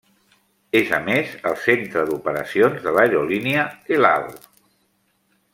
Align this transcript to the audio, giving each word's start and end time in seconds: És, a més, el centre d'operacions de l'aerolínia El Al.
És, 0.79 0.93
a 0.97 0.99
més, 1.09 1.35
el 1.49 1.59
centre 1.67 2.07
d'operacions 2.09 2.81
de 2.87 2.97
l'aerolínia 2.97 3.69
El 3.99 4.11
Al. 4.17 4.29